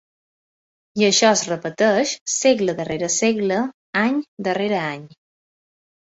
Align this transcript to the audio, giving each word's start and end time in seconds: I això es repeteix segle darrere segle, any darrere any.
I 0.99 1.03
això 1.07 1.27
es 1.33 1.41
repeteix 1.49 2.13
segle 2.35 2.75
darrere 2.79 3.09
segle, 3.15 3.59
any 4.05 4.17
darrere 4.49 4.79
any. 4.87 5.05